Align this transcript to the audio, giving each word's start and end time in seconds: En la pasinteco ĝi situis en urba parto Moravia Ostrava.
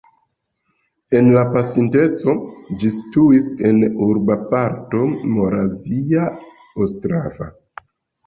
En 1.17 1.27
la 1.33 1.41
pasinteco 1.55 2.33
ĝi 2.83 2.89
situis 2.95 3.49
en 3.71 3.77
urba 4.07 4.37
parto 4.53 5.03
Moravia 5.35 6.25
Ostrava. 6.87 7.51